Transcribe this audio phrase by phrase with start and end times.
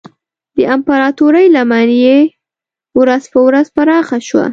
[0.55, 2.17] د امپراتورۍ لمن یې
[2.99, 4.45] ورځ په ورځ پراخه شوه.